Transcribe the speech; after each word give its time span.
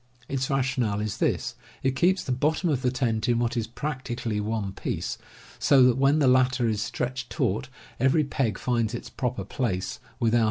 Its 0.27 0.49
rationale 0.49 0.99
is 0.99 1.17
this: 1.17 1.53
It 1.83 1.95
keeps 1.95 2.23
the 2.23 2.31
bottom 2.31 2.69
of 2.71 2.81
the 2.81 2.89
tent 2.89 3.29
in 3.29 3.37
what 3.37 3.55
is 3.55 3.67
practically 3.67 4.39
one 4.41 4.71
piece, 4.71 5.19
so 5.59 5.83
that 5.83 5.95
when 5.97 6.17
the 6.17 6.27
latter 6.27 6.67
is 6.67 6.81
stretched 6.81 7.29
taut 7.29 7.69
every 7.99 8.23
peg 8.23 8.57
finds 8.57 8.95
its 8.95 9.11
proper 9.11 9.43
place, 9.43 9.99
without 10.19 10.39